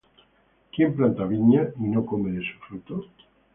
¿quién 0.75 0.95
planta 0.95 1.25
viña, 1.25 1.61
y 1.79 1.83
no 1.83 2.03
come 2.07 2.31
de 2.31 2.39
su 2.41 2.57
fruto? 2.67 3.05